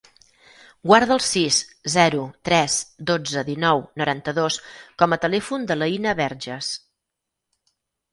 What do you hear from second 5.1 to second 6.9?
a telèfon de l'Aïna Berges.